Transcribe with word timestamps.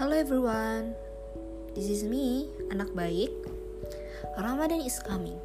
everyone, 0.00 0.96
this 1.76 1.84
is 1.84 2.00
me, 2.00 2.48
anak 2.72 2.88
baik. 2.96 3.28
Ramadan 4.40 4.80
is 4.80 4.96
coming. 5.04 5.36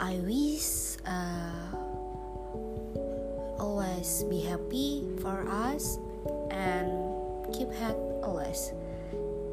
I 0.00 0.16
wish 0.24 0.96
uh, 1.04 1.68
always 3.60 4.24
be 4.32 4.48
happy 4.48 5.04
for 5.20 5.44
us 5.44 6.00
and 6.48 6.88
keep 7.52 7.68
health 7.76 8.00
always. 8.24 8.72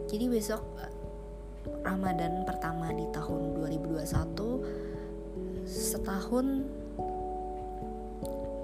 Jadi 0.08 0.32
besok 0.32 0.64
uh, 0.80 0.88
Ramadan 1.84 2.48
pertama 2.48 2.96
di 2.96 3.12
tahun 3.12 3.60
2021 3.60 5.68
setahun 5.68 6.64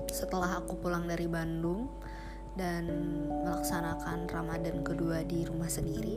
setelah 0.07 0.63
aku 0.63 0.79
pulang 0.79 1.03
dari 1.03 1.27
Bandung 1.27 1.91
dan 2.59 2.87
melaksanakan 3.47 4.27
Ramadan 4.27 4.83
kedua 4.83 5.23
di 5.23 5.47
rumah 5.47 5.71
sendiri. 5.71 6.15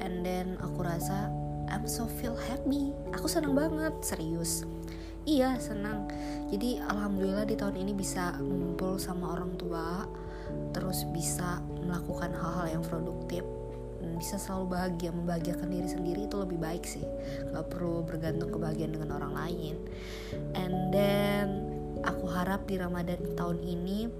And 0.00 0.24
then 0.24 0.56
aku 0.58 0.82
rasa 0.82 1.30
I'm 1.70 1.86
so 1.86 2.10
feel 2.10 2.34
happy. 2.34 2.90
Aku 3.14 3.30
senang 3.30 3.54
banget 3.54 3.94
serius. 4.02 4.66
Iya 5.22 5.54
senang. 5.62 6.10
Jadi 6.50 6.82
alhamdulillah 6.82 7.46
di 7.46 7.54
tahun 7.54 7.78
ini 7.78 7.92
bisa 7.94 8.34
ngumpul 8.42 8.98
sama 8.98 9.38
orang 9.38 9.54
tua 9.54 10.08
terus 10.74 11.06
bisa 11.14 11.62
melakukan 11.78 12.34
hal-hal 12.34 12.80
yang 12.80 12.82
produktif. 12.82 13.46
Bisa 14.18 14.40
selalu 14.40 14.74
bahagia 14.74 15.14
membahagiakan 15.14 15.68
diri 15.70 15.88
sendiri 15.88 16.26
itu 16.26 16.36
lebih 16.40 16.58
baik 16.58 16.82
sih. 16.82 17.04
Nggak 17.52 17.70
perlu 17.70 18.02
bergantung 18.02 18.50
kebahagiaan 18.50 18.96
dengan 18.96 19.20
orang 19.20 19.32
lain. 19.36 19.74
And 20.58 20.90
then 20.90 21.46
aku 22.02 22.26
harap 22.32 22.66
di 22.66 22.80
Ramadan 22.80 23.36
tahun 23.38 23.62
ini 23.62 24.10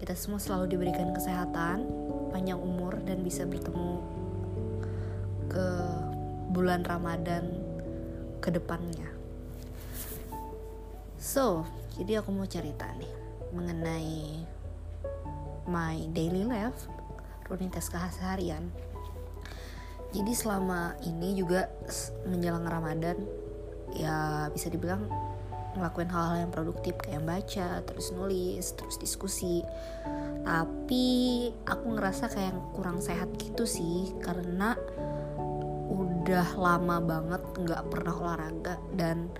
kita 0.00 0.16
semua 0.16 0.40
selalu 0.40 0.74
diberikan 0.74 1.12
kesehatan, 1.12 1.84
panjang 2.32 2.56
umur 2.56 2.96
dan 3.04 3.20
bisa 3.20 3.44
bertemu 3.44 4.00
ke 5.52 5.68
bulan 6.56 6.80
Ramadan 6.88 7.52
ke 8.40 8.48
depannya. 8.48 9.12
So, 11.20 11.68
jadi 12.00 12.24
aku 12.24 12.32
mau 12.32 12.48
cerita 12.48 12.88
nih 12.96 13.12
mengenai 13.52 14.40
my 15.68 16.08
daily 16.16 16.48
life, 16.48 16.88
rutinitas 17.44 17.92
keseharian. 17.92 18.72
Jadi 20.16 20.32
selama 20.32 20.96
ini 21.04 21.36
juga 21.36 21.68
menjelang 22.24 22.64
Ramadan 22.66 23.20
ya 23.94 24.48
bisa 24.48 24.72
dibilang 24.72 25.06
ngelakuin 25.76 26.10
hal-hal 26.10 26.36
yang 26.46 26.52
produktif 26.52 26.98
kayak 26.98 27.22
baca, 27.22 27.84
terus 27.86 28.10
nulis, 28.10 28.74
terus 28.74 28.96
diskusi. 28.98 29.62
Tapi 30.42 31.06
aku 31.68 31.86
ngerasa 31.94 32.26
kayak 32.32 32.54
kurang 32.74 32.98
sehat 32.98 33.30
gitu 33.38 33.68
sih 33.68 34.10
karena 34.18 34.74
udah 35.90 36.48
lama 36.58 36.96
banget 37.02 37.42
nggak 37.58 37.82
pernah 37.90 38.14
olahraga 38.14 38.78
dan 38.94 39.30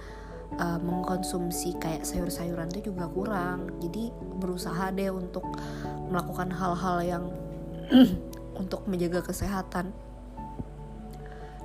uh, 0.59 0.79
mengkonsumsi 0.81 1.79
kayak 1.79 2.03
sayur-sayuran 2.03 2.73
itu 2.75 2.91
juga 2.91 3.07
kurang. 3.11 3.71
Jadi 3.79 4.11
berusaha 4.41 4.91
deh 4.91 5.13
untuk 5.13 5.47
melakukan 6.11 6.51
hal-hal 6.51 6.99
yang 7.05 7.25
untuk 8.61 8.87
menjaga 8.91 9.23
kesehatan. 9.23 9.95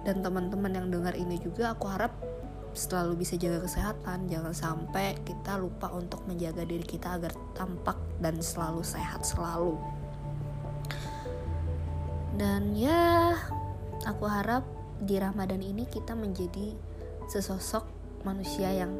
Dan 0.05 0.21
teman-teman 0.21 0.69
yang 0.69 0.87
dengar 0.93 1.17
ini 1.17 1.41
juga 1.41 1.73
aku 1.73 1.89
harap 1.89 2.13
selalu 2.75 3.23
bisa 3.23 3.39
jaga 3.39 3.63
kesehatan. 3.63 4.27
Jangan 4.27 4.51
sampai 4.51 5.15
kita 5.23 5.55
lupa 5.55 5.89
untuk 5.95 6.21
menjaga 6.27 6.67
diri 6.67 6.83
kita 6.83 7.15
agar 7.15 7.31
tampak 7.55 7.95
dan 8.19 8.43
selalu 8.43 8.83
sehat 8.83 9.23
selalu. 9.23 9.79
Dan 12.35 12.75
ya 12.75 13.39
aku 14.03 14.27
harap 14.27 14.67
di 14.99 15.15
Ramadan 15.15 15.63
ini 15.63 15.87
kita 15.87 16.13
menjadi 16.13 16.75
sesosok 17.31 17.87
manusia 18.27 18.69
yang 18.75 18.91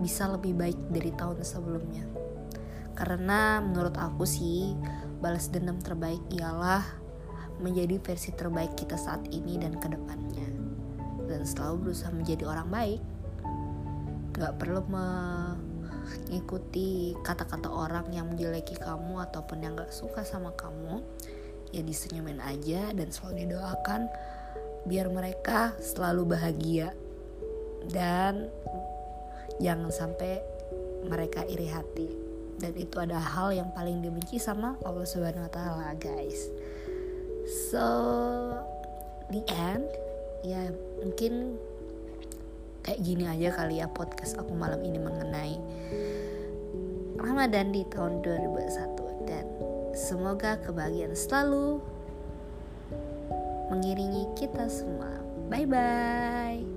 bisa 0.00 0.24
lebih 0.32 0.56
baik 0.56 0.80
dari 0.88 1.12
tahun 1.12 1.44
sebelumnya. 1.44 2.08
Karena 2.96 3.60
menurut 3.60 3.92
aku 4.00 4.24
sih 4.24 4.72
balas 5.20 5.52
dendam 5.52 5.76
terbaik 5.84 6.20
ialah 6.32 6.80
menjadi 7.60 8.00
versi 8.00 8.32
terbaik 8.32 8.72
kita 8.76 8.96
saat 8.96 9.24
ini 9.32 9.60
dan 9.60 9.76
ke 9.76 9.88
depannya 9.88 10.55
dan 11.36 11.44
selalu 11.44 11.92
berusaha 11.92 12.08
menjadi 12.08 12.48
orang 12.48 12.72
baik. 12.72 13.04
Gak 14.32 14.56
perlu 14.56 14.80
mengikuti 16.32 17.12
kata-kata 17.20 17.68
orang 17.68 18.08
yang 18.16 18.32
menjeleki 18.32 18.80
kamu 18.80 19.20
ataupun 19.28 19.60
yang 19.60 19.76
gak 19.76 19.92
suka 19.92 20.24
sama 20.24 20.56
kamu. 20.56 21.04
Ya 21.76 21.84
disenyumin 21.84 22.40
aja 22.40 22.88
dan 22.96 23.12
selalu 23.12 23.44
didoakan 23.44 24.08
biar 24.88 25.12
mereka 25.12 25.76
selalu 25.76 26.32
bahagia. 26.32 26.96
Dan 27.84 28.48
jangan 29.60 29.92
sampai 29.92 30.40
mereka 31.04 31.44
iri 31.44 31.68
hati. 31.68 32.08
Dan 32.56 32.72
itu 32.80 32.96
ada 32.96 33.20
hal 33.20 33.52
yang 33.52 33.68
paling 33.76 34.00
dibenci 34.00 34.40
sama 34.40 34.80
Allah 34.80 35.04
Subhanahu 35.04 35.44
wa 35.44 35.52
taala 35.52 35.92
guys. 36.00 36.48
So 37.68 37.84
the 39.28 39.44
end 39.52 39.84
ya 40.44 40.72
mungkin 41.00 41.56
kayak 42.84 43.00
gini 43.02 43.24
aja 43.26 43.48
kali 43.54 43.80
ya 43.80 43.86
podcast 43.90 44.36
aku 44.38 44.52
malam 44.54 44.82
ini 44.84 44.98
mengenai 45.00 45.56
Ramadan 47.16 47.72
di 47.72 47.82
tahun 47.88 48.22
2021 48.22 49.28
dan 49.28 49.46
semoga 49.96 50.60
kebahagiaan 50.60 51.16
selalu 51.16 51.80
mengiringi 53.72 54.30
kita 54.38 54.70
semua. 54.70 55.10
Bye 55.50 55.66
bye. 55.66 56.75